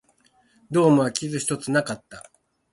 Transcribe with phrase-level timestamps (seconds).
[0.71, 2.31] ドームは傷一つなかった